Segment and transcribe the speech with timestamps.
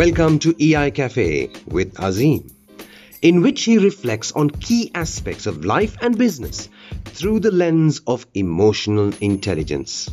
[0.00, 2.50] Welcome to EI Cafe with Azim,
[3.20, 6.70] in which he reflects on key aspects of life and business
[7.04, 10.08] through the lens of emotional intelligence.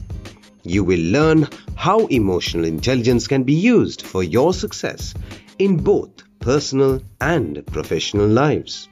[0.64, 5.14] You will learn how emotional intelligence can be used for your success
[5.58, 8.90] in both personal and professional lives.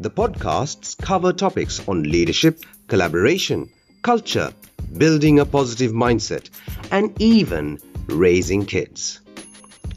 [0.00, 3.70] The podcasts cover topics on leadership, collaboration,
[4.02, 4.52] culture,
[4.98, 6.50] building a positive mindset,
[6.90, 7.78] and even
[8.08, 9.20] raising kids.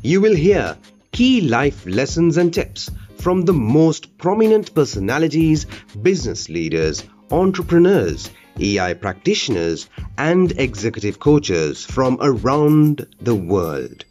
[0.05, 0.77] You will hear
[1.13, 5.65] key life lessons and tips from the most prominent personalities,
[5.99, 8.29] business leaders, entrepreneurs,
[8.61, 14.05] EI practitioners, and executive coaches from around the world.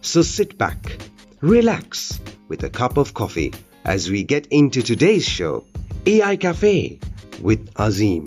[0.00, 0.98] So sit back,
[1.40, 2.18] relax
[2.48, 3.54] with a cup of coffee
[3.84, 5.64] as we get into today's show,
[6.04, 6.98] EI Cafe
[7.40, 8.26] with Azim.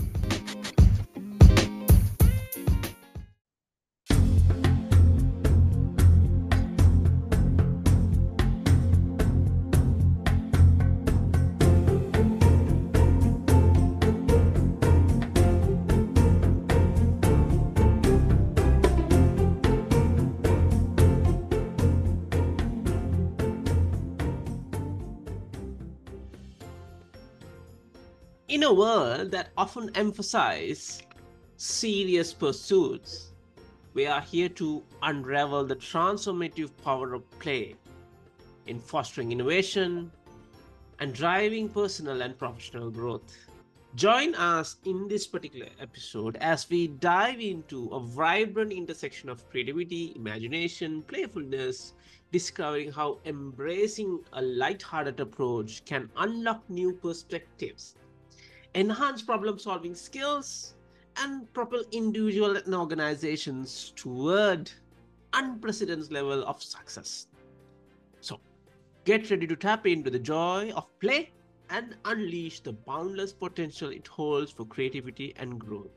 [29.31, 31.01] That often emphasize
[31.57, 33.31] serious pursuits,
[33.93, 37.75] we are here to unravel the transformative power of play
[38.67, 40.11] in fostering innovation
[40.99, 43.35] and driving personal and professional growth.
[43.95, 50.13] Join us in this particular episode as we dive into a vibrant intersection of creativity,
[50.17, 51.93] imagination, playfulness,
[52.31, 57.95] discovering how embracing a light-hearted approach can unlock new perspectives
[58.75, 60.75] enhance problem solving skills,
[61.23, 64.69] and propel individual and organizations toward
[65.33, 67.27] unprecedented level of success.
[68.19, 68.39] So,
[69.05, 71.31] get ready to tap into the joy of play
[71.69, 75.91] and unleash the boundless potential it holds for creativity and growth.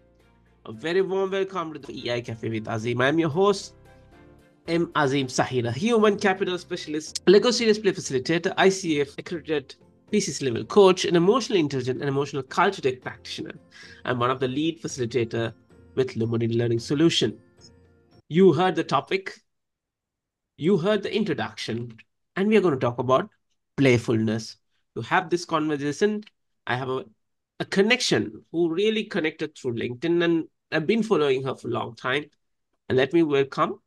[0.67, 3.01] A very warm welcome to the EI Cafe with Azim.
[3.01, 3.75] I'm your host,
[4.69, 4.91] M.
[4.95, 9.75] Azim Sahira, human capital specialist, Lego Serious Play Facilitator, ICF accredited
[10.11, 13.53] PCC level coach, an emotionally intelligent and emotional culture deck practitioner.
[14.05, 15.53] I'm one of the lead facilitator
[15.95, 17.39] with Lumoni Learning Solution.
[18.29, 19.39] You heard the topic,
[20.57, 21.97] you heard the introduction,
[22.37, 23.29] and we are going to talk about
[23.77, 24.57] playfulness.
[24.97, 26.25] To have this conversation,
[26.67, 27.05] I have a,
[27.61, 31.95] a connection who really connected through LinkedIn, and I've been following her for a long
[31.95, 32.25] time.
[32.89, 33.81] And let me welcome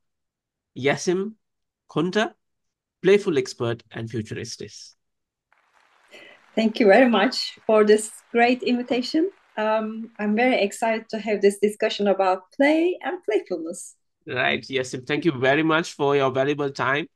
[0.77, 1.33] Yesim
[1.89, 2.33] Kunter,
[3.01, 4.95] playful expert and futurist.
[6.55, 9.31] Thank you very much for this great invitation.
[9.57, 13.95] Um, I'm very excited to have this discussion about play and playfulness.
[14.27, 14.65] Right.
[14.69, 14.93] Yes.
[15.07, 17.07] Thank you very much for your valuable time.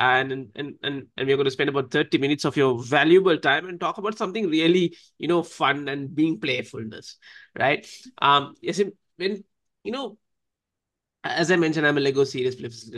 [0.00, 3.68] And, and and and we're going to spend about 30 minutes of your valuable time
[3.68, 7.16] and talk about something really you know fun and being playfulness
[7.58, 7.84] right
[8.22, 8.80] um yes
[9.16, 9.42] when
[9.82, 10.16] you know
[11.24, 12.52] as i mentioned i'm a lego player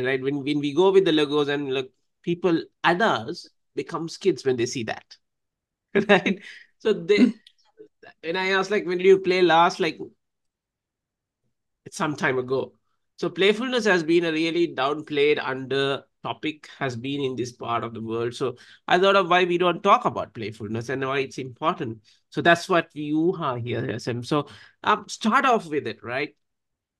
[0.05, 1.91] right when when we go with the legos and look
[2.23, 5.17] people others becomes kids when they see that
[6.09, 6.41] right?
[6.79, 7.35] So they
[8.23, 9.99] when I asked like when did you play last, like
[11.85, 12.73] it's some time ago.
[13.17, 17.95] So playfulness has been a really downplayed under topic has been in this part of
[17.95, 18.35] the world.
[18.35, 18.57] So
[18.87, 22.03] I thought of why we don't talk about playfulness and why it's important.
[22.29, 24.23] So that's what you are here, SM.
[24.23, 24.47] So
[24.85, 26.37] um, start off with it, right?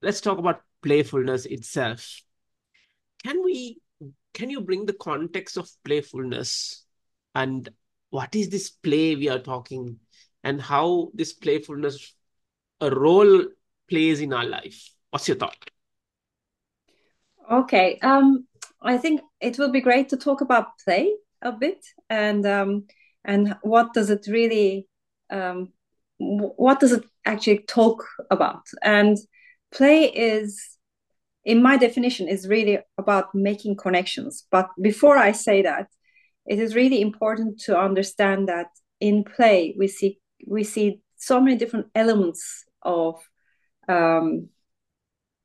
[0.03, 2.21] Let's talk about playfulness itself.
[3.23, 3.81] Can we
[4.33, 6.85] can you bring the context of playfulness
[7.35, 7.69] and
[8.11, 9.99] what is this play we are talking
[10.43, 12.15] and how this playfulness
[12.81, 13.45] a role
[13.89, 14.91] plays in our life?
[15.11, 15.57] What's your thought?
[17.51, 18.47] Okay um
[18.83, 21.13] i think it will be great to talk about play
[21.43, 22.85] a bit and um
[23.25, 24.87] and what does it really
[25.31, 25.73] um
[26.21, 28.67] what does it actually talk about?
[28.83, 29.17] And
[29.73, 30.61] play is
[31.45, 34.47] in my definition is really about making connections.
[34.51, 35.89] But before i say that
[36.47, 38.67] it is really important to understand that
[39.01, 43.21] in play we see we see so many different elements of
[43.89, 44.49] um,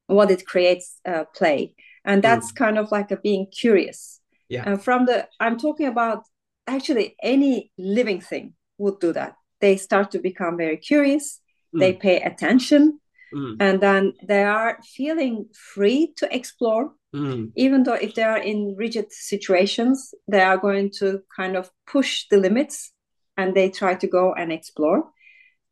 [0.08, 1.74] what it creates uh, play.
[2.06, 2.56] And that's mm.
[2.56, 4.22] kind of like a being curious.
[4.48, 4.64] Yeah.
[4.66, 6.24] And from the i'm talking about
[6.68, 9.36] actually any living thing would do that.
[9.60, 11.42] They start to become very curious.
[11.74, 11.80] Mm.
[11.80, 13.00] they pay attention
[13.34, 13.56] mm.
[13.60, 17.52] and then they are feeling free to explore Mm.
[17.56, 22.26] Even though if they are in rigid situations, they are going to kind of push
[22.30, 22.92] the limits
[23.38, 25.06] and they try to go and explore.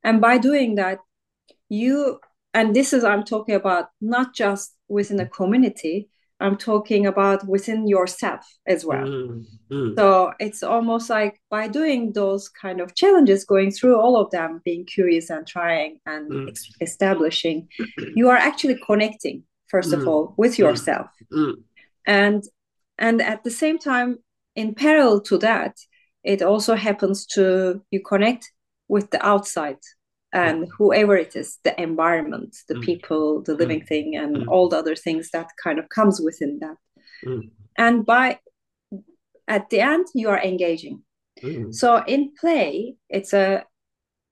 [0.04, 1.00] And by doing that,
[1.68, 2.20] you,
[2.54, 6.10] and this is, I'm talking about not just within a community,
[6.44, 9.06] I'm talking about within yourself as well.
[9.07, 14.16] Mm, mm, So it's almost like by doing those kind of challenges, going through all
[14.18, 16.50] of them, being curious and trying and Mm.
[16.50, 17.68] ex- establishing,
[18.16, 20.07] you are actually connecting, first of Mm.
[20.07, 21.07] all, with yourself.
[21.31, 21.56] mm,
[22.06, 22.44] And
[22.98, 24.19] and at the same time,
[24.56, 25.74] in parallel to that,
[26.24, 28.51] it also happens to you connect
[28.88, 29.80] with the outside
[30.34, 32.82] and whoever it is, the environment, the Mm.
[32.82, 34.48] people, the living thing, and Mm.
[34.48, 36.78] all the other things that kind of comes within that.
[37.26, 37.52] Mm.
[37.78, 38.40] And by
[39.48, 41.04] at the end, you are engaging.
[41.44, 43.66] mm, So in play, it's a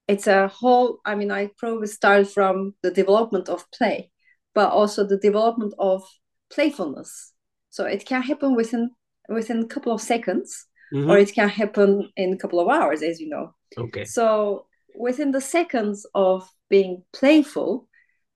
[0.07, 0.99] it's a whole.
[1.05, 4.11] I mean, I probably start from the development of play,
[4.53, 6.03] but also the development of
[6.53, 7.33] playfulness.
[7.69, 8.91] So it can happen within
[9.29, 11.09] within a couple of seconds, mhm.
[11.09, 13.53] or it can happen in a couple of hours, as you know.
[13.77, 14.05] Okay.
[14.05, 17.87] So within the seconds of being playful,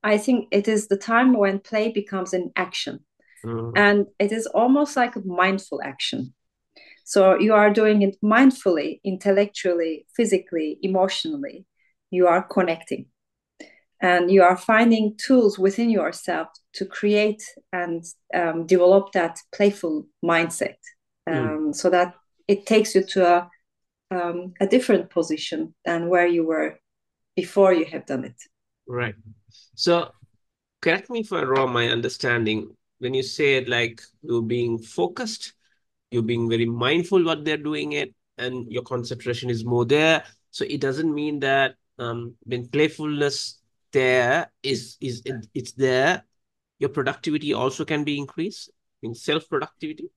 [0.03, 2.99] I think it is the time when play becomes an action.
[3.43, 6.33] Mm, and it is almost like a mindful action.
[7.03, 11.65] So you are doing it mindfully, intellectually, physically, emotionally.
[12.09, 13.05] You are connecting.
[14.01, 18.03] And you are finding tools within yourself to create and
[18.33, 20.77] um, develop that playful mindset.
[21.27, 22.13] Um, so that
[22.47, 23.49] it takes you to a,
[24.11, 26.79] um, a different position than where you were
[27.35, 28.35] before you have done it.
[28.87, 29.15] Right.
[29.75, 30.11] So,
[30.81, 35.53] correct me if I'm wrong, my understanding, when you say it like you're being focused,
[36.11, 40.23] you're being very mindful what they're doing it, and your concentration is more there.
[40.51, 43.59] So it doesn't mean that um when playfulness
[43.91, 46.23] there is is it, it's there,
[46.79, 48.71] your productivity also can be increased
[49.03, 50.09] in self-productivity.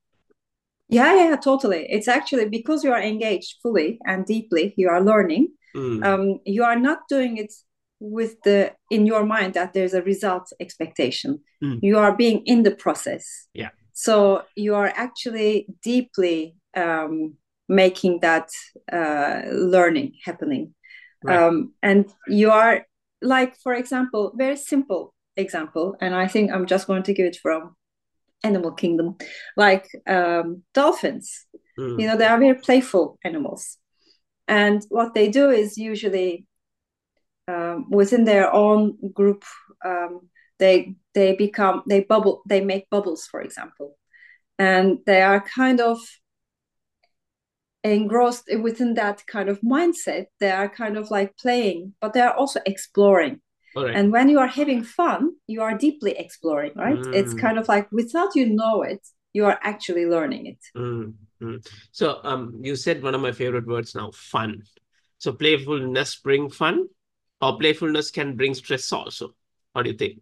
[0.88, 1.86] Yeah, yeah, totally.
[1.90, 5.48] It's actually because you are engaged fully and deeply, you are learning.
[5.76, 7.52] Mm, Um, you are not doing it
[8.00, 11.40] with the in your mind that there's a result expectation.
[11.62, 11.80] Mm.
[11.82, 13.48] You are being in the process.
[13.52, 13.70] Yeah.
[13.92, 17.34] So you are actually deeply um,
[17.68, 18.48] making that
[18.92, 20.74] uh, learning happening.
[21.22, 21.36] Right.
[21.36, 22.86] Um, and you are
[23.20, 27.36] like, for example, very simple example, and I think I'm just going to give it
[27.42, 27.74] from
[28.42, 29.16] animal kingdom,
[29.56, 31.46] like um, dolphins.
[31.78, 33.78] mm, You know, they are very playful animals.
[34.48, 36.46] And what they do is usually
[37.46, 39.44] um, within their own group,
[39.84, 43.96] um, they they become they bubble they make bubbles, for example,
[44.58, 45.98] and they are kind of
[47.84, 50.26] engrossed within that kind of mindset.
[50.40, 53.40] They are kind of like playing, but they are also exploring.
[53.84, 53.94] Right.
[53.94, 57.06] And when you are having fun, you are deeply exploring, right?
[57.12, 57.40] It's Mm.
[57.40, 60.58] kind of like without you know it, you are actually learning it.
[60.76, 61.66] Mm, mm.
[61.92, 64.62] So, um, you said one of my favorite words now, fun.
[65.18, 66.88] So, playfulness bring fun,
[67.40, 69.34] or playfulness can bring stress also.
[69.72, 70.20] What do you think?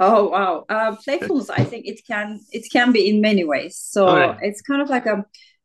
[0.00, 0.64] Oh wow.
[0.68, 3.76] Uh, playfulness, I think it can it can be in many ways.
[3.78, 4.38] So right.
[4.40, 5.24] it's kind of like a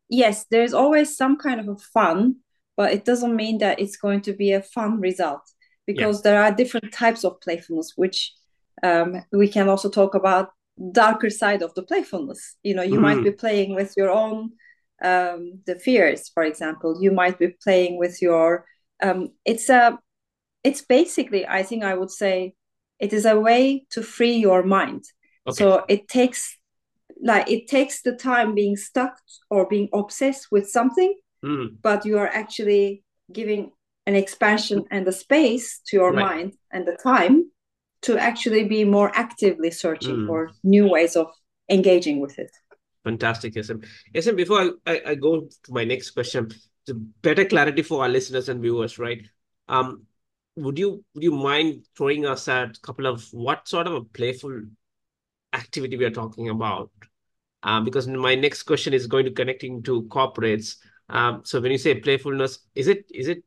[0.09, 2.37] yes, there's always some kind of a fun,
[2.75, 5.41] but it doesn't mean that it's going to be a fun result
[5.87, 8.33] because there are different types of playfulness, which
[8.83, 10.51] um, we can also talk about
[10.91, 12.57] darker side of the playfulness.
[12.61, 14.51] You know, you might be playing with your own
[15.03, 17.01] um, the fears, for example.
[17.01, 18.65] You might be playing with your
[19.01, 19.97] um, it's a
[20.63, 22.53] it's basically, I think I would say
[22.99, 25.05] it is a way to free your mind.
[25.47, 25.55] Okay.
[25.55, 26.57] So it takes
[27.23, 29.17] like it takes the time being stuck
[29.49, 33.71] or being obsessed with something, Mm, but you are actually giving
[34.07, 36.25] an expansion and a space to your Right.
[36.27, 37.51] mind and the time
[38.01, 40.27] to actually be more actively searching Mm.
[40.27, 41.27] for new ways of
[41.69, 42.51] engaging with it.
[43.03, 43.79] fantastic, SM.
[44.15, 46.49] SM, before I, I, I go to my next question,
[46.87, 49.21] to better clarity for our listeners and viewers, right?
[49.67, 50.05] Um,
[50.55, 54.03] would you would you mind throwing us at a couple of what sort of a
[54.03, 54.61] playful
[55.53, 56.91] activity we are talking about?
[57.63, 60.77] Um, because my next question is going to connecting to corporates.
[61.09, 63.43] Um, so when you say playfulness, is it is it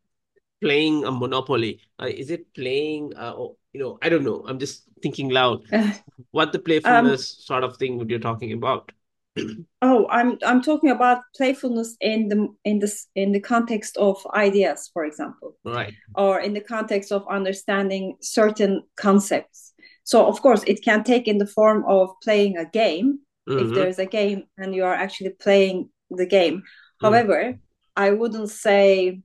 [0.60, 1.80] playing a Monopoly?
[2.00, 4.44] Uh, is it playing, uh, or, you know, I don't know.
[4.46, 5.62] I'm just thinking loud.
[6.32, 8.92] What the playfulness sort of thing would you're talking about?
[9.82, 14.90] Oh, I'm I'm talking about playfulness in the in this in the context of ideas,
[14.92, 15.56] for example.
[15.64, 15.94] Right.
[16.14, 19.72] or in the context of understanding certain concepts.
[20.04, 23.74] So, of course, it can take in the form of playing a game if Mhm.
[23.74, 26.56] there's a game and you are actually playing the game.
[26.56, 26.62] Mm.
[27.02, 27.58] However,
[27.96, 29.22] I wouldn't say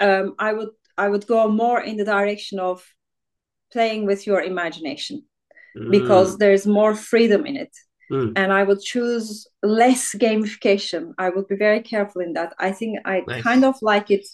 [0.00, 2.84] um, I would I would go more in the direction of
[3.72, 5.24] playing with your imagination
[5.90, 7.74] because Mm, there's more freedom in it.
[8.10, 11.12] mm, And I would choose less gamification.
[11.18, 12.54] I would be very careful in that.
[12.58, 13.42] I think I Nice.
[13.42, 14.26] kind of like it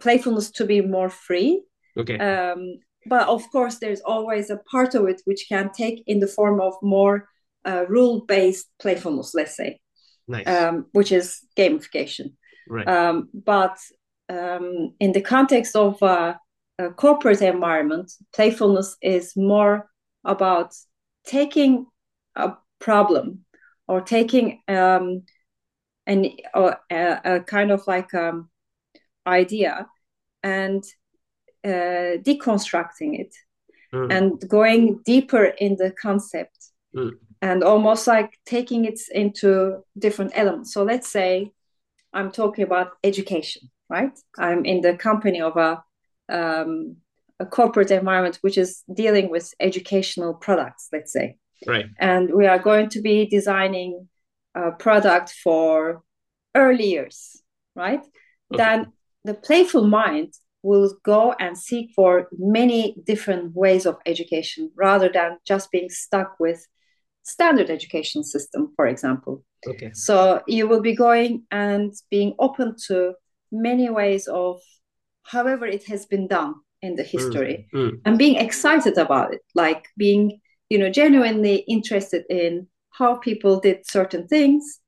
[0.00, 1.62] playfulness to be more free
[1.96, 2.18] okay.
[2.18, 6.26] um, but of course there's always a part of it which can take in the
[6.26, 7.28] form of more
[7.64, 9.78] uh, rule-based playfulness, let's say,
[10.26, 10.46] Nice.
[10.46, 12.32] um, which is gamification.
[12.68, 12.88] right.
[12.88, 13.76] Um, but
[14.28, 16.34] um, in the context of uh,
[16.78, 19.90] a corporate environment, playfulness is more
[20.24, 20.74] about
[21.26, 21.86] taking
[22.36, 23.44] a problem
[23.86, 25.22] or taking um,
[26.06, 28.48] an or a, a kind of like um,
[29.26, 29.86] idea
[30.42, 30.84] and
[31.64, 33.34] uh, deconstructing it
[33.92, 36.56] Mm, and going deeper in the concept
[36.94, 37.12] Mm.
[37.40, 40.74] and almost like taking it into different elements.
[40.74, 41.52] So let's say
[42.12, 44.18] I'm talking about education, right?
[44.38, 45.82] I'm in the company of a
[46.30, 46.96] um,
[47.40, 51.86] a corporate environment which is dealing with educational products, let's say, right.
[51.98, 54.08] and we are going to be designing
[54.54, 56.02] a product for
[56.54, 57.40] early years,
[57.76, 58.00] right?
[58.00, 58.56] Okay.
[58.56, 58.92] Then
[59.24, 65.38] the playful mind will go and seek for many different ways of education rather than
[65.46, 66.66] just being stuck with
[67.22, 69.90] standard education system for example Okay.
[69.92, 73.12] so you will be going and being open to
[73.52, 74.60] many ways of
[75.22, 79.86] however it has been done in the history Mm, and being excited about it like
[79.96, 80.40] being
[80.70, 84.80] you know genuinely interested in how people did certain things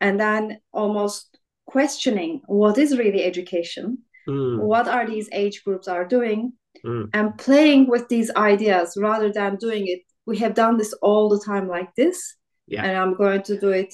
[0.00, 6.04] and then almost questioning what is really education mm, what are these age groups are
[6.04, 6.52] doing
[6.84, 7.08] mm.
[7.12, 10.00] and playing with these ideas rather than doing it.
[10.26, 12.18] We have done this all the time like this
[12.66, 12.82] Yeah.
[12.84, 13.92] and i'm going to do it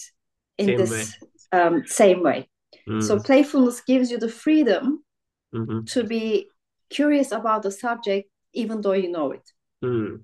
[0.58, 1.14] in Same this
[1.52, 2.48] um, same way
[2.86, 5.04] Mm, so playfulness gives you the freedom
[5.52, 6.48] mhm, to be
[6.90, 10.20] curious about the subject even though you know it mm,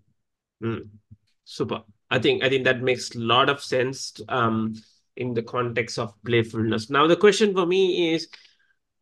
[0.62, 0.88] mm.
[1.44, 1.82] Super.
[2.10, 4.74] I think I think that makes a lot of sense um
[5.16, 6.90] in the context of playfulness.
[6.90, 8.28] Now the question for me is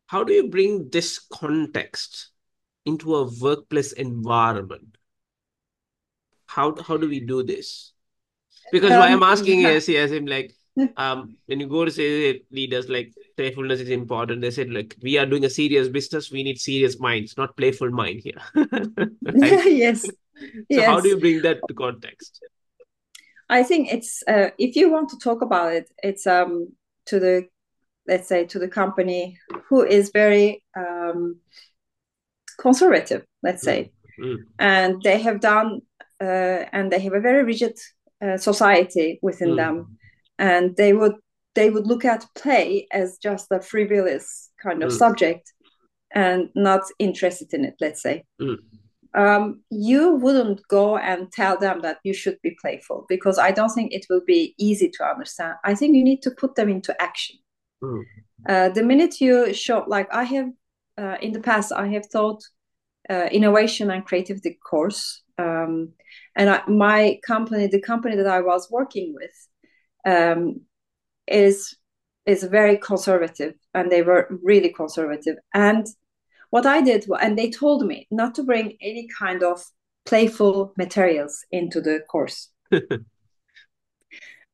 [0.08, 2.30] how do you bring this context
[2.86, 4.98] into a workplace environment?
[6.46, 7.92] How how do we do this?
[8.70, 9.70] Because why I'm Um, asking yeah.
[9.70, 10.54] is yes, I'm like
[10.96, 15.18] um when you go to say leaders like playfulness is important, they said like we
[15.18, 18.40] are doing a serious business, we need serious minds, not playful mind here.
[19.66, 20.08] Yes.
[20.72, 22.40] So how do you bring that to context?
[23.48, 26.72] I think it's uh, if you want to talk about it, it's um
[27.06, 27.48] to the
[28.06, 29.38] let's say to the company
[29.68, 31.40] who is very um,
[32.58, 35.80] conservative, let's say, Mm, and they have done
[36.20, 37.76] uh, and they have a very rigid
[38.24, 39.56] uh, society within Mm.
[39.56, 39.98] them,
[40.38, 41.14] and they would
[41.54, 44.98] they would look at play as just a frivolous kind of Mm.
[44.98, 45.52] subject
[46.14, 47.74] and not interested in it.
[47.80, 48.24] Let's say.
[48.40, 48.58] mm,
[49.14, 53.68] um, you wouldn't go and tell them that you should be playful because I don't
[53.70, 55.54] think it will be easy to understand.
[55.64, 57.36] I think you need to put them into action.
[57.82, 60.48] mm, Uh, the minute you show, like I have
[60.98, 62.42] uh, in the past, I have taught
[63.10, 65.90] uh, innovation and creativity course, um,
[66.36, 69.32] and I, my company, the company that I was working with,
[70.06, 70.60] um,
[71.26, 71.76] is
[72.26, 75.36] is very conservative, and they were really conservative.
[75.52, 75.86] And
[76.50, 79.62] what I did, and they told me not to bring any kind of
[80.06, 82.50] playful materials into the course.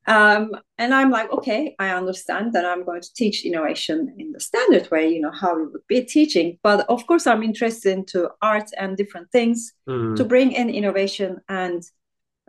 [0.06, 4.40] Um, and I'm like, okay, I understand that I'm going to teach innovation in the
[4.40, 6.58] standard way, you know, how we would be teaching.
[6.64, 11.40] But of course, I'm interested into art and different things mm, to bring in innovation
[11.48, 11.82] and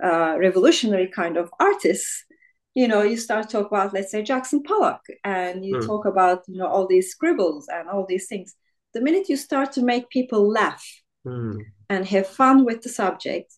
[0.03, 2.25] uh, revolutionary kind of artists.
[2.73, 5.85] You know, you start to talk about, let's say, Jackson Pollock, and you Mm.
[5.85, 8.55] talk about, you know, all these scribbles and all these things.
[8.93, 10.85] The minute you start to make people laugh
[11.25, 11.59] mm,
[11.89, 13.53] and have fun with the subject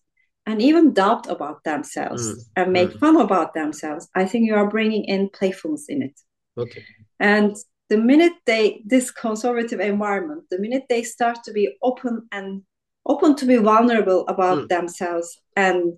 [0.45, 2.99] and even doubt about themselves Mm, and make mm.
[2.99, 6.19] fun about themselves i think you are bringing in playfulness in it
[6.57, 6.83] Okay.
[7.19, 7.55] and
[7.89, 12.61] the minute they this conservative environment the minute they start to be open and
[13.05, 14.67] open to be vulnerable about Mm.
[14.69, 15.97] themselves and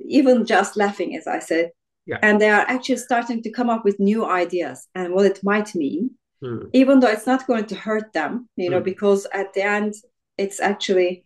[0.00, 1.70] even just laughing as i said
[2.06, 2.18] Yeah.
[2.22, 5.74] and they are actually starting to come up with new ideas and what it might
[5.74, 6.10] mean
[6.42, 8.84] Mm, even though it's not going to hurt them you know Mm.
[8.92, 9.94] because at the end
[10.36, 11.24] it's actually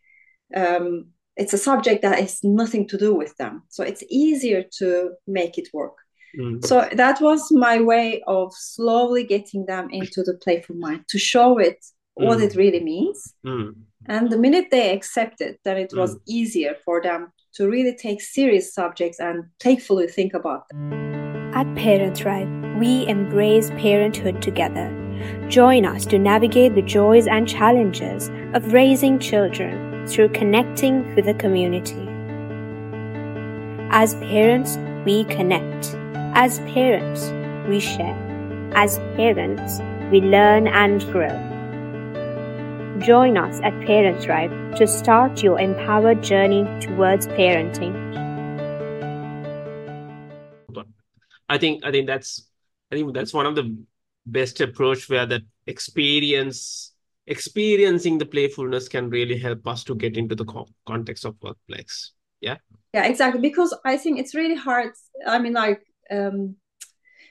[0.54, 0.86] um,
[1.36, 5.58] it's a subject that has nothing to do with them so it's easier to make
[5.58, 5.96] it work
[6.38, 11.18] mm, so that was my way of slowly getting them into the playful mind to
[11.18, 11.78] show it
[12.14, 12.44] what Mm.
[12.46, 13.74] it really means mm,
[14.06, 16.20] and the minute they accept it then it was Mm.
[16.38, 21.00] easier for them to really take serious subjects and playfully think about them
[21.54, 24.88] At Parenthrive, we embrace parenthood together.
[25.48, 31.34] Join us to navigate the joys and challenges of raising children through connecting with the
[31.34, 32.08] community.
[33.90, 35.94] As parents, we connect.
[36.34, 37.32] As parents,
[37.68, 38.16] we share.
[38.74, 39.80] As parents,
[40.12, 41.49] we learn and grow.
[43.00, 47.96] Join us at Parenthrive to start your empowered journey towards parenting.
[51.48, 52.46] I think I think that's
[52.92, 53.74] I think that's one of the
[54.26, 56.92] best approach where that experience
[57.26, 62.12] experiencing the playfulness can really help us to get into the co- context of workplace.
[62.40, 62.56] Yeah.
[62.92, 63.40] Yeah, exactly.
[63.40, 64.92] Because I think it's really hard.
[65.26, 65.80] I mean, like,
[66.10, 66.56] um,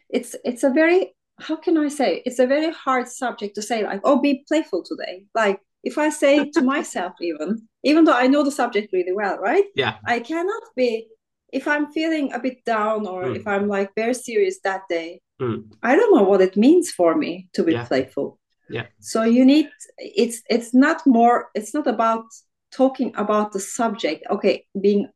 [0.09, 2.21] it's it's a very how can I say?
[2.25, 5.25] It's a very hard subject to say like, oh, be playful today.
[5.35, 9.37] Like, if I say to myself, even even though I know the subject really well,
[9.37, 9.65] right?
[9.75, 9.95] Yeah.
[10.05, 11.07] I cannot be
[11.51, 13.35] if I'm feeling a bit down or Mm.
[13.37, 15.21] if I'm like very serious that day.
[15.41, 15.63] Mm.
[15.81, 17.85] I don't know what it means for me to be Yeah.
[17.85, 18.37] playful.
[18.69, 18.87] Yeah.
[18.99, 22.25] So you need it's it's not more it's not about
[22.71, 24.19] talking about the subject.
[24.29, 25.07] Okay, being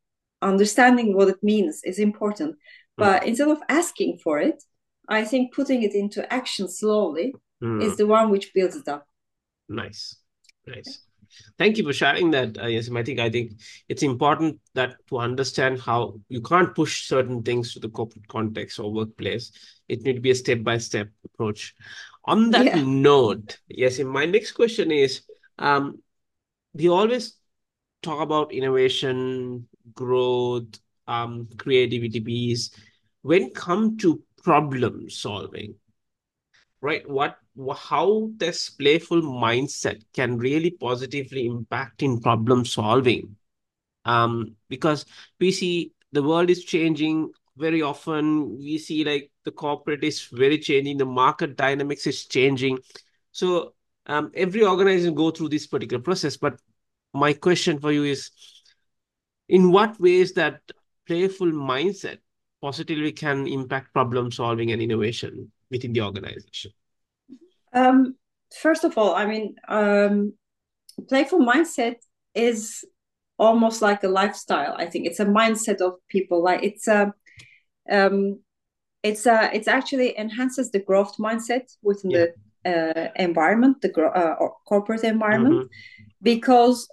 [0.42, 2.56] understanding what it means is important.
[2.98, 4.64] But instead of asking for it,
[5.08, 7.82] I think putting it into action slowly Mm.
[7.82, 9.08] is the one which builds it up.
[9.70, 10.18] Nice,
[10.68, 11.00] nice.
[11.58, 12.98] Thank you for sharing that, uh, Yesim.
[12.98, 13.54] I think I think
[13.88, 18.80] it's important that to understand how you can't push certain things to the corporate context
[18.80, 19.52] or workplace.
[19.88, 21.74] It need to be a step-by-step approach.
[22.26, 22.84] On that Yeah.
[22.84, 25.22] note, Yesim, my next question is,
[25.58, 26.04] um,
[26.74, 27.38] we always
[28.02, 32.72] talk about innovation, growth, um, creativity piece.
[33.22, 35.76] When come to problem solving,
[36.82, 37.08] right?
[37.10, 37.38] What,
[37.76, 43.36] how this playful mindset can really positively impact in problem solving.
[44.06, 45.06] Um, because
[45.40, 48.58] we see the world is changing very often.
[48.58, 52.80] We see like the corporate is very changing, the market dynamics is changing.
[53.32, 53.74] So
[54.06, 56.38] um, every organization go through this particular process.
[56.38, 56.60] But
[57.14, 58.32] my question for you is,
[59.48, 60.62] in what ways that
[61.06, 62.18] playful mindset
[62.64, 66.72] positively can impact problem solving and innovation within the organization?
[67.74, 68.16] Um,
[68.66, 70.34] first of all, I mean, um,
[71.10, 71.98] playful mindset
[72.36, 72.86] is
[73.38, 74.76] almost like a lifestyle.
[74.78, 76.44] I think it's a mindset of people.
[76.44, 77.14] Like it's a,
[77.92, 78.40] um,
[79.04, 82.26] it's a, it's actually enhances the growth mindset within Yeah.
[82.64, 85.70] the uh, environment, the gro- uh, or corporate environment,
[86.22, 86.88] because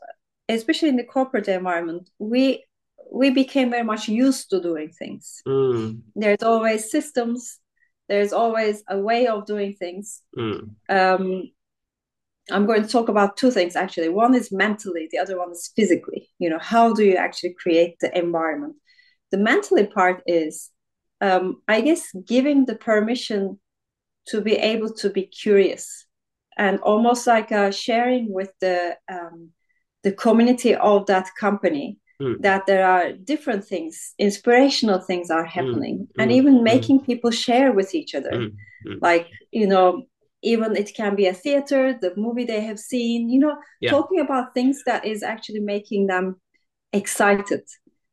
[0.49, 2.65] especially in the corporate environment, we
[3.13, 5.43] we became very much used to doing things.
[5.47, 7.59] Mm, There's always systems.
[8.09, 11.51] There's always a way of doing things mm, um,
[12.51, 14.09] I'm going to talk about two things actually.
[14.09, 16.29] One is mentally, the other one is physically.
[16.39, 18.77] You know, how do you actually create the environment?
[19.31, 20.71] The mentally part is,
[21.21, 23.59] um, I guess, giving the permission
[24.29, 26.07] to be able to be curious
[26.59, 29.51] and almost like uh, sharing with the um,
[30.03, 32.43] the community of that company Mm.
[32.43, 36.63] that there are different things, inspirational things are happening, and mm, even mm.
[36.63, 38.53] making people share with each other mm,
[38.87, 38.99] mm.
[39.01, 40.03] like you know
[40.43, 43.91] even it can be a theater the movie they have seen you know Yeah.
[43.91, 46.41] talking about things that is actually making them
[46.93, 47.63] excited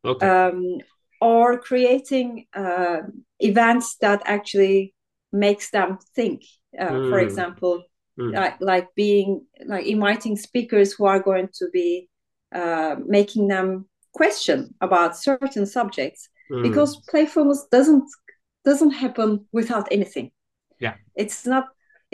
[0.05, 0.27] Okay.
[0.27, 0.77] um,
[1.19, 2.99] or creating uh,
[3.39, 4.93] events that actually
[5.33, 6.43] makes them think
[6.79, 7.23] uh, for Mm.
[7.27, 7.83] example
[8.19, 8.33] Mm.
[8.33, 12.09] like, like being like inviting speakers who are going to be
[12.53, 16.63] uh, making them question about certain subjects Mm.
[16.67, 18.07] because playfulness doesn't
[18.69, 20.27] doesn't happen without anything
[20.85, 20.95] Yeah.
[21.23, 21.65] it's not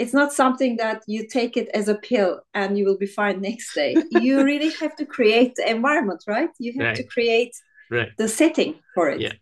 [0.02, 3.38] it's not something that you take it as a pill and you will be fine
[3.42, 3.92] next day
[4.26, 7.54] you really have to create the environment right you have to create
[7.92, 8.12] Right.
[8.22, 9.36] the setting for it Yeah.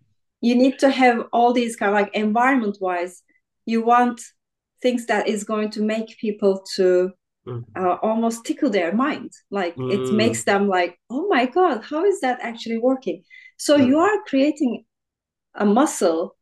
[0.48, 3.16] you need to have all these kind of like environment wise
[3.72, 4.18] you want
[4.86, 6.88] things that is going to make people to
[7.48, 7.64] Mm.
[7.76, 10.16] uh, almost tickle their mind like it Mm.
[10.16, 13.24] makes them like oh my god how is that actually working
[13.58, 13.88] so Mm.
[13.88, 14.86] you are creating
[15.56, 16.36] a muscle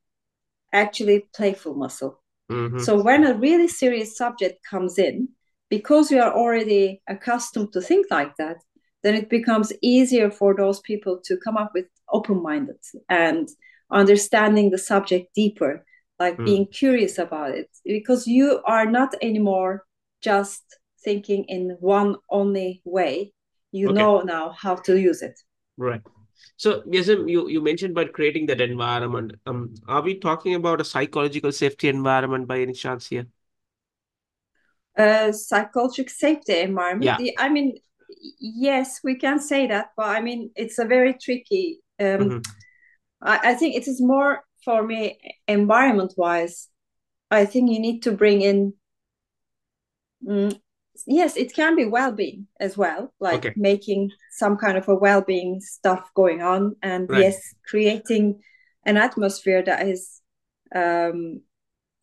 [0.73, 2.79] actually playful muscle Mhm.
[2.85, 5.29] so when a really serious subject comes in
[5.69, 8.57] because you are already accustomed to think like that
[9.03, 12.77] then it becomes easier for those people to come up with open-minded
[13.09, 13.47] and
[13.91, 15.85] understanding the subject deeper
[16.19, 16.45] like Mm.
[16.45, 19.85] being curious about it because you are not anymore
[20.21, 20.63] just
[21.03, 23.33] thinking in one only way
[23.71, 23.91] you Okay.
[23.91, 25.39] know now how to use it
[25.77, 26.01] Right.
[26.57, 29.33] So, Yesim, you, you mentioned about creating that environment.
[29.45, 33.27] Um, are we talking about a psychological safety environment by any chance here?
[34.97, 37.15] uh, psychological safety environment.
[37.17, 37.31] Yeah.
[37.37, 37.77] I mean,
[38.39, 41.79] yes, we can say that, but I mean, it's a very tricky.
[41.99, 42.43] Um, Mhm.
[43.21, 46.69] I, I think it is more for me environment wise.
[47.31, 48.73] I think you need to bring in.
[50.25, 50.51] Mm,
[51.07, 53.53] yes, it can be well being as well, like Okay.
[53.55, 57.21] making some kind of a well being stuff going on, and Right.
[57.21, 58.41] yes, creating
[58.85, 60.21] an atmosphere that is
[60.75, 61.41] um,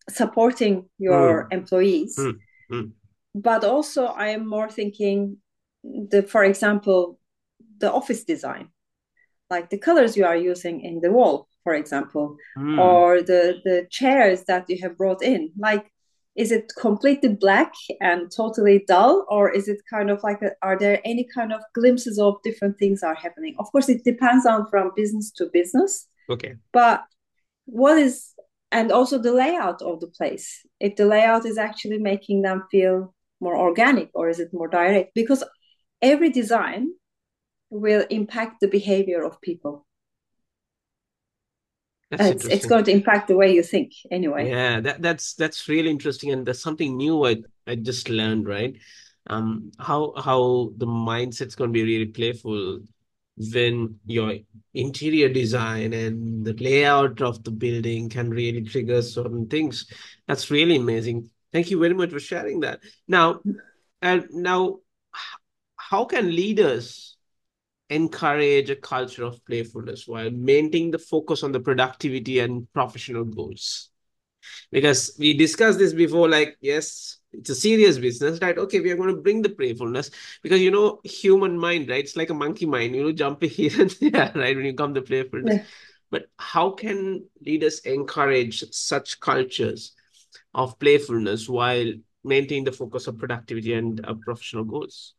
[0.09, 2.39] supporting your employees Mm,
[2.71, 2.93] mm.
[3.35, 5.39] but also I am more thinking
[5.85, 7.19] the for example
[7.79, 8.69] the office design
[9.51, 12.79] like the colors you are using in the wall for example Mm.
[12.79, 15.93] or the the chairs that you have brought in like
[16.37, 20.79] is it completely black and totally dull or is it kind of like a, are
[20.79, 23.55] there any kind of glimpses of different things are happening?
[23.59, 26.07] Of course it depends on from business to business.
[26.29, 26.57] Okay.
[26.73, 27.05] But
[27.65, 28.35] what is
[28.73, 30.67] and also the layout of the place.
[30.81, 35.15] If the layout is actually making them feel more organic or is it more direct?
[35.15, 35.45] Because
[36.03, 36.89] every design
[37.71, 39.86] will impact the behavior of people
[42.11, 45.91] it's, it's going to impact the way you think anyway Yeah, that that's that's really
[45.91, 48.77] interesting, and there's something new I I just learned, right?
[49.29, 52.81] Um, how how the mindset's going to be really playful
[53.37, 54.35] when your
[54.73, 59.87] interior design and the layout of the building can really trigger certain things.
[60.27, 61.31] That's really amazing.
[61.53, 62.81] Thank you very much for sharing that.
[63.09, 63.41] Now,
[64.01, 64.79] and now,
[65.77, 67.16] how can leaders
[67.91, 73.91] encourage a culture of playfulness while maintaining the focus on the productivity and professional goals?
[74.71, 78.97] because we discussed this before like yes it's a serious business right okay we are
[78.97, 80.11] going to bring the playfulness
[80.43, 83.73] because you know human mind right it's like a monkey mind you know jumping here
[83.81, 85.65] and there right when you come to playfulness Yeah.
[86.11, 89.93] but how can leaders encourage such cultures
[90.55, 91.93] of playfulness while
[92.25, 95.16] maintaining the focus of productivity and uh, professional goals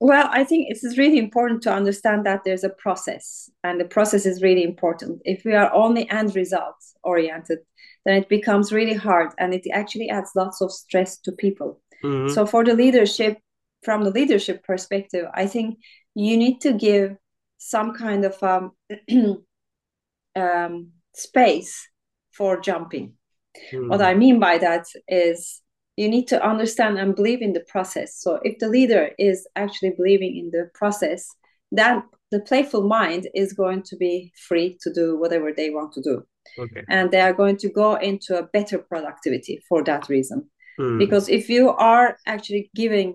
[0.00, 3.84] Well, I think it is really important to understand that there's a process, and the
[3.84, 5.20] process is really important.
[5.24, 7.58] If we are only end results oriented,
[8.06, 11.80] then it becomes really hard and it actually adds lots of stress to people.
[12.02, 12.30] Mhm.
[12.30, 13.38] So, for the leadership,
[13.82, 15.78] from the leadership perspective, I think
[16.14, 17.16] you need to give
[17.58, 18.72] some kind of um,
[20.36, 21.88] um, space
[22.32, 23.18] for jumping.
[23.72, 24.04] What Mhm.
[24.10, 25.62] I mean by that is
[26.00, 28.08] you need to understand and believe in the process.
[28.24, 31.20] So if the leader is actually believing in the process,
[31.78, 31.94] then
[32.32, 36.14] the playful mind is going to be free to do whatever they want to do.
[36.62, 40.38] okay And they are going to go into a better productivity for that reason.
[40.78, 40.98] Mhm.
[41.02, 43.08] Because if you are actually giving,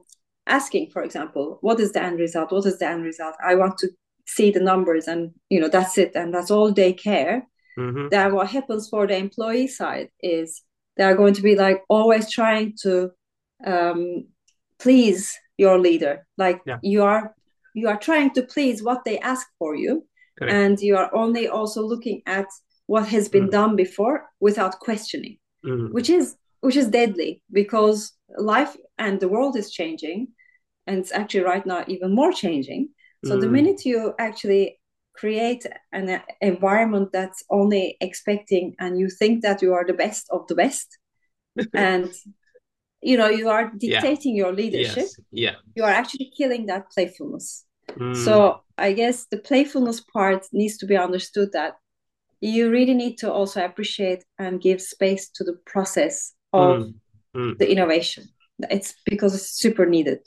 [0.59, 2.51] asking, for example, what is the end result?
[2.51, 3.35] What is the end result?
[3.51, 3.87] I want to
[4.35, 5.21] see the numbers and
[5.53, 7.35] you know that's it and that's all they care
[7.77, 8.09] Mhm.
[8.09, 10.49] then what happens for the employee side is
[10.97, 13.11] they are going to be like always trying to
[13.65, 14.25] um,
[14.79, 16.79] please your leader like Yeah.
[16.81, 17.33] you are
[17.73, 20.05] you are trying to please what they ask for you
[20.37, 20.53] Correct.
[20.53, 22.47] and you are only also looking at
[22.87, 23.51] what has been Mm.
[23.51, 25.91] done before without questioning Mhm.
[25.93, 27.97] which is which is deadly because
[28.37, 30.27] life and the world is changing
[30.87, 32.89] and it's actually right now even more changing
[33.25, 33.51] so the Mm.
[33.57, 34.79] minute you actually
[35.17, 40.27] create an uh, environment that's only expecting and you think that you are the best
[40.29, 40.97] of the best.
[41.73, 42.11] And
[43.01, 44.97] you know you are dictating your leadership.
[44.97, 45.19] Yes.
[45.31, 45.55] Yeah.
[45.75, 47.65] You are actually killing that playfulness.
[47.99, 48.15] Mm.
[48.15, 51.73] so i guess the playfulness part needs to be understood that
[52.41, 56.93] you really need to also appreciate and give space to the process of Mm.
[57.35, 57.57] Mm.
[57.57, 58.23] the innovation.
[58.69, 60.19] It's because it's super needed.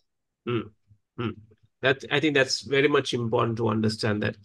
[1.81, 4.37] That I think that's very much important to understand that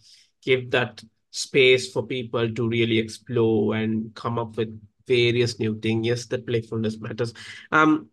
[0.44, 6.06] give that space for people to really explore and come up with various new things.
[6.06, 7.32] Yes, that playfulness matters.
[7.72, 8.08] Um,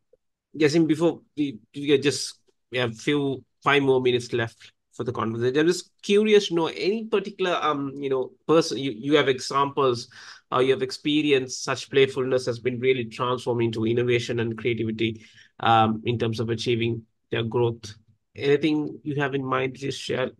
[0.58, 2.39] guessing before we, we just
[2.72, 5.60] we have few five more minutes left for the conversation.
[5.60, 10.10] I'm just curious to know any particular um you know person you, you have examples
[10.52, 15.26] or you have experienced such playfulness has been really transformed into innovation and creativity
[15.62, 17.96] um in terms of achieving their growth.
[18.36, 20.32] Anything you have in mind, just share.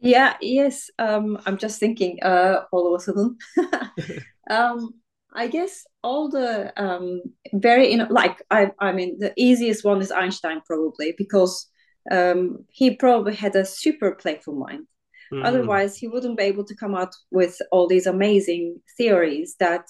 [0.00, 0.90] Yeah, yes.
[0.98, 3.38] Um, I'm just thinking, uh, all of a sudden.
[4.48, 4.94] Um,
[5.34, 7.20] I guess all the um
[7.52, 11.68] very you know like I I mean the easiest one is Einstein probably because
[12.10, 14.86] um he probably had a super playful mind.
[15.32, 15.44] Mhm.
[15.44, 19.84] Otherwise, he wouldn't be able to come out with all these amazing theories that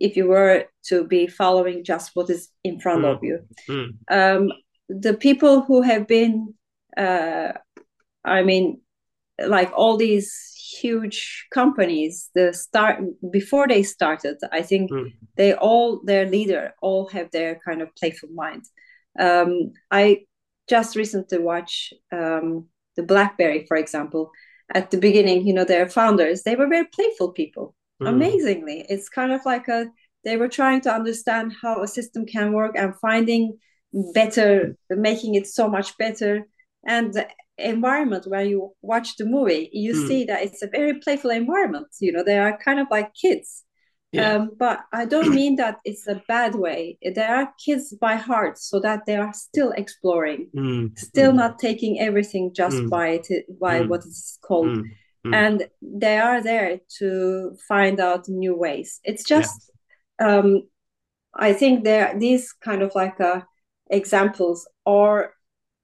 [0.00, 3.40] if you were to be following just what is in front of you.
[3.68, 3.90] Mm.
[4.10, 4.52] Um,
[4.88, 6.54] the people who have been,
[6.96, 7.52] uh,
[8.24, 8.80] I mean,
[9.38, 10.30] like all these
[10.80, 15.12] huge companies, the start before they started, I think Mm.
[15.36, 18.64] they all their leader all have their kind of playful mind.
[19.18, 20.26] Um, I
[20.68, 24.30] just recently watched um, the BlackBerry, for example.
[24.74, 28.08] At the beginning, you know, their founders they were very playful people Mm.
[28.08, 28.86] amazingly.
[28.88, 29.86] It's kind of like a
[30.24, 33.58] they were trying to understand how a system can work and finding
[34.14, 36.46] better, making it so much better.
[36.86, 37.12] And
[37.58, 40.06] environment where you watch the movie, you Mm.
[40.08, 41.88] see that it's a very playful environment.
[42.00, 43.64] You know, they are kind of like kids.
[44.12, 44.34] Yeah.
[44.36, 46.98] Um, but I don't mean that it's a bad way.
[47.14, 51.58] There are kids by heart, so that they are still exploring, Mm, still mm, not
[51.58, 52.90] taking everything just Mm.
[52.90, 53.88] by it, by Mm.
[53.88, 54.84] what it's called, mm,
[55.24, 55.32] mm.
[55.34, 59.00] and they are there to find out new ways.
[59.04, 59.70] It's just,
[60.18, 60.68] um,
[61.34, 63.40] I think there these kind of like uh,
[63.90, 65.34] examples, or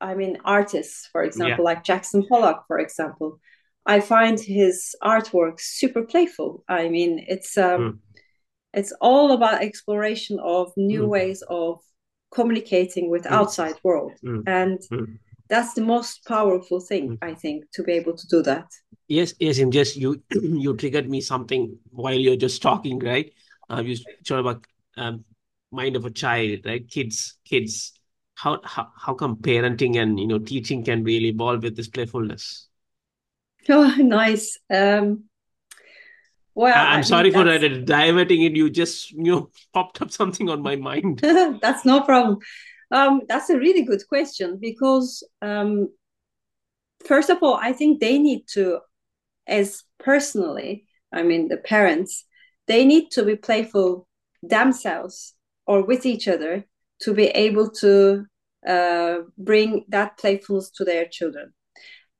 [0.01, 3.39] I mean, artists, for example, like Jackson Pollock, for example.
[3.87, 6.65] I find his artwork super playful.
[6.69, 7.99] I mean, it's um, Mm.
[8.75, 11.09] it's all about exploration of new Mm.
[11.09, 11.81] ways of
[12.31, 13.33] communicating with Mm.
[13.33, 14.43] outside world, Mm.
[14.47, 15.19] and Mm.
[15.49, 17.19] that's the most powerful thing Mm.
[17.23, 18.67] I think to be able to do that.
[19.09, 23.33] Yes, yes, and just you you triggered me something while you're just talking, right?
[23.71, 25.25] Uh, you talk about um,
[25.71, 26.87] mind of a child, right?
[26.89, 27.98] Kids, kids.
[28.39, 32.69] How how how come parenting and you know teaching can really evolve with this playfulness?
[33.69, 34.57] Oh, nice.
[34.71, 35.25] Um,
[36.55, 38.55] well, I- I'm I sorry for that's- uh, diverting it.
[38.57, 41.19] You just you know popped up something on my mind.
[41.61, 42.39] that's no problem.
[42.91, 45.89] Um, that's a really good question because, um,
[47.07, 48.79] first of all, I think they need to,
[49.47, 52.25] as personally, I mean, the parents,
[52.67, 54.07] they need to be playful
[54.43, 55.35] themselves
[55.67, 56.65] or with each other
[57.01, 58.25] to be able to
[58.67, 61.53] uh, bring that playfulness to their children.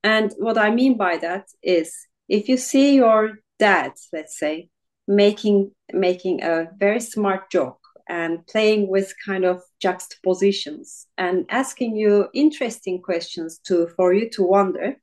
[0.05, 1.95] And what I mean by that is
[2.29, 4.69] if you see your dad, let's say,
[5.07, 12.29] making making a very smart joke and playing with kind of juxtapositions and asking you
[12.35, 14.97] interesting questions to for you to wonder,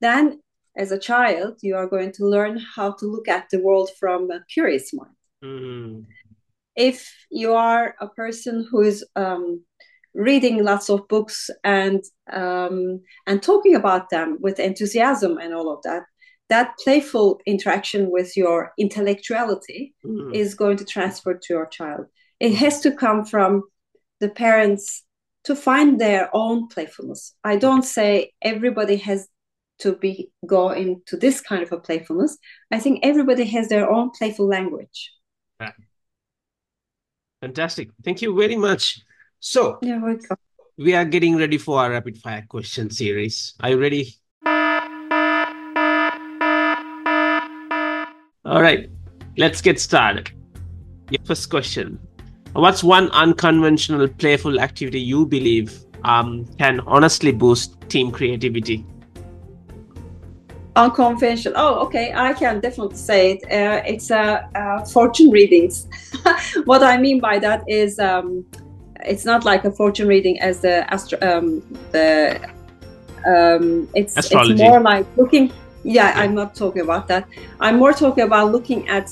[0.00, 0.40] then
[0.76, 4.30] as a child you are going to learn how to look at the world from
[4.30, 5.16] a curious mind.
[5.44, 6.06] Mm,
[6.76, 9.62] If you are a person who is um,
[10.14, 15.82] reading lots of books and um, and talking about them with enthusiasm and all of
[15.82, 16.02] that,
[16.48, 22.06] that playful interaction with your intellectuality mm, is going to transfer to your child.
[22.40, 23.62] It has to come from
[24.20, 25.04] the parents
[25.44, 27.34] to find their own playfulness.
[27.42, 29.28] I don't say everybody has
[29.80, 32.38] to be go into this kind of a playfulness.
[32.70, 35.10] I think everybody has their own playful language.
[37.42, 37.90] Fantastic.
[38.04, 39.02] Thank you very much.
[39.40, 40.36] So Yeah, welcome.
[40.78, 43.54] we are getting ready for our rapid fire question series.
[43.60, 44.14] Are you ready?
[48.44, 48.88] All right,
[49.36, 50.30] let's get started.
[51.10, 51.98] Your first question
[52.54, 58.84] What's one unconventional playful activity you believe um, can honestly boost team creativity?
[60.76, 61.54] Unconventional.
[61.56, 62.12] Oh, okay.
[62.14, 63.44] I can definitely say it.
[63.44, 65.86] Uh, it's uh, uh, fortune readings.
[66.64, 68.44] what I mean by that is, um,
[69.04, 71.18] it's not like a fortune reading as the astro.
[71.22, 72.38] Um, the
[73.26, 74.52] um, it's Astrology.
[74.54, 75.52] it's more like looking.
[75.84, 76.22] Yeah, Yeah.
[76.22, 77.26] I'm not talking about that.
[77.60, 79.10] I'm more talking about looking at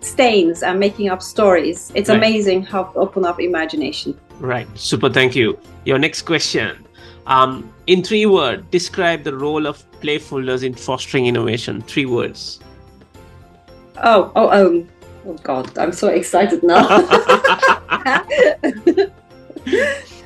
[0.00, 1.90] stains and making up stories.
[1.94, 2.18] It's Right.
[2.18, 4.18] amazing how to open up imagination.
[4.38, 5.58] Right, super, thank you.
[5.84, 6.76] Your next question.
[7.26, 11.82] Um, in three words, describe the role of playfulness in fostering innovation.
[11.82, 12.60] Three words.
[14.04, 14.88] Oh, oh, um,
[15.26, 15.76] oh God!
[15.78, 16.86] I'm so excited now.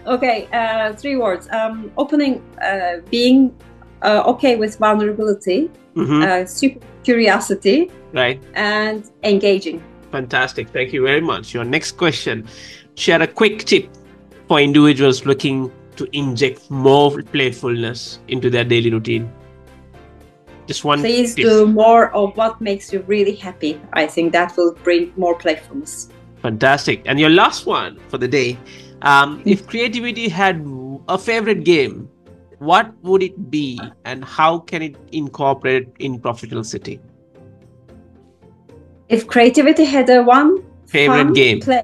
[0.07, 1.49] okay, uh, three words.
[1.53, 3.55] Um, opening, uh, being
[4.03, 9.83] uh, okay with vulnerability, Mhm, uh, super curiosity, Right, and engaging.
[10.13, 10.69] fantastic.
[10.71, 11.55] Thank you very much.
[11.55, 12.47] Your next question.
[12.97, 13.89] Share a quick tip
[14.49, 19.31] for individuals looking to inject more playfulness into their daily routine.
[20.71, 23.81] Just one Please do more of what makes you really happy.
[23.93, 26.11] I think that will bring more playfulness.
[26.43, 27.03] Fantastic.
[27.07, 28.57] And your last one for the day.
[29.03, 30.65] Um, if creativity had
[31.09, 32.09] a favorite game,
[32.61, 37.01] what would it be and how can it incorporate in professional setting?
[39.09, 41.59] If creativity had a one Favorite game.
[41.59, 41.83] play-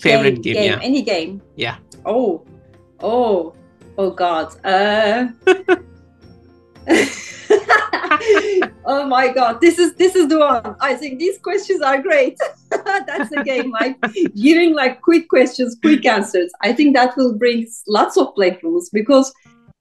[0.00, 0.80] Favorite game, yeah.
[0.80, 1.42] any game.
[1.56, 1.76] Yeah.
[2.06, 2.46] Oh,
[3.00, 3.52] oh,
[3.98, 4.56] oh God.
[4.64, 5.28] Uh...
[8.84, 10.76] oh my God, this is this is the one.
[10.80, 12.38] I think these questions are great.
[12.70, 13.96] That's the game, like
[14.34, 16.50] giving like quick questions, quick answers.
[16.62, 19.32] I think that will bring lots of playfulness because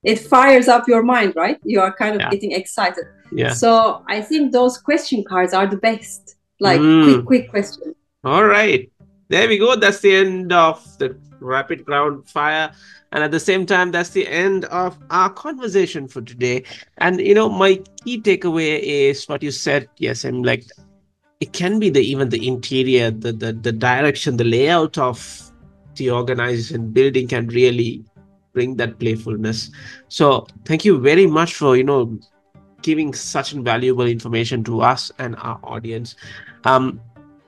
[0.04, 1.60] it fires up your mind, right?
[1.64, 2.30] You are kind of Yeah.
[2.32, 3.06] getting excited.
[3.32, 3.54] Yeah.
[3.54, 6.36] So I think those question cards are the best.
[6.60, 7.04] Like Mm.
[7.04, 7.96] quick, quick questions.
[8.24, 8.92] All right.
[9.30, 9.76] There we go.
[9.76, 12.72] That's the end of the rapid ground fire.
[13.12, 16.64] And at the same time, that's the end of our conversation for today.
[17.00, 19.90] And you know, my key takeaway is what you said.
[19.98, 20.66] Yes, I'm like
[21.42, 25.52] it can be the even the interior, the the, the direction, the layout of
[25.96, 28.06] the organization building can really
[28.54, 29.72] bring that playfulness.
[30.08, 32.18] So thank you very much for you know
[32.82, 36.16] giving such valuable information to us and our audience.
[36.64, 37.02] Um,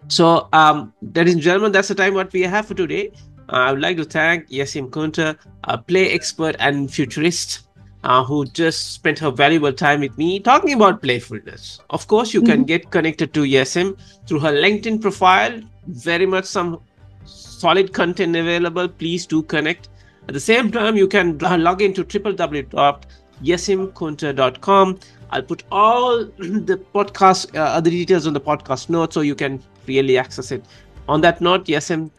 [0.07, 3.11] So, um, ladies and gentlemen, that's the time what we have for today.
[3.53, 7.67] Uh, I would like to thank Yesim Kunter, a play expert and futurist,
[8.03, 11.79] uh, who just spent her valuable time with me talking about playfulness.
[11.91, 12.51] Of course, you mm-hmm.
[12.51, 13.95] can get connected to Yesim
[14.27, 15.61] through her LinkedIn profile.
[15.85, 16.79] Very much some
[17.25, 18.89] solid content available.
[18.89, 19.89] Please do connect.
[20.27, 24.99] At the same time, you can log into www.yasimkunta.com.
[25.29, 29.61] I'll put all the podcast, uh, other details on the podcast notes so you can
[29.85, 30.65] really access it.
[31.07, 32.09] On that note, Yesim,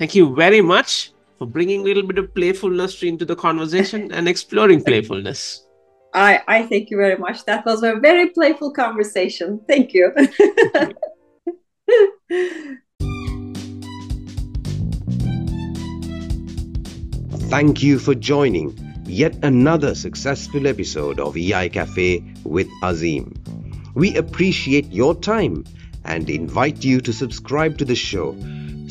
[0.00, 4.26] thank you very much for bringing a little bit of playfulness into the conversation and
[4.26, 5.66] exploring playfulness.
[6.14, 7.44] I, I thank you very much.
[7.44, 9.60] That was a very playful conversation.
[9.68, 10.10] Thank you.
[17.50, 23.34] Thank you for joining yet another successful episode of EI Cafe with Azim.
[23.94, 25.64] We appreciate your time
[26.04, 28.36] and invite you to subscribe to the show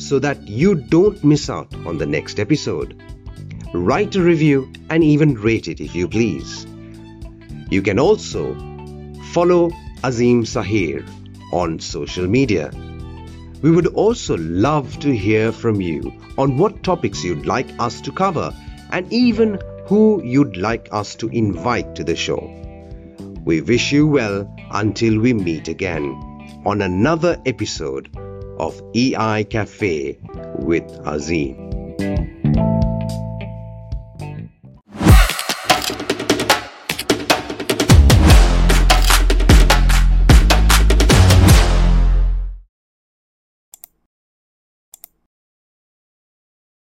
[0.00, 3.00] so that you don't miss out on the next episode.
[3.74, 6.66] Write a review and even rate it if you please.
[7.70, 8.54] You can also
[9.32, 9.70] follow
[10.02, 11.06] Azim Sahir
[11.52, 12.70] on social media.
[13.62, 18.10] We would also love to hear from you on what topics you'd like us to
[18.10, 18.54] cover
[18.90, 22.40] and even who you'd like us to invite to the show.
[23.44, 26.04] We wish you well until we meet again
[26.64, 28.08] on another episode
[28.60, 30.18] of EI Cafe
[30.58, 31.56] with Azim.